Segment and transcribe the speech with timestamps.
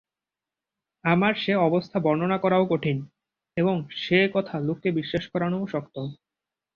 [1.05, 2.97] আমার সে অবস্থা বর্ণনা করাও কঠিন
[3.57, 5.95] এবং সে কথা লোককে বিশ্বাস করানোও শক্ত।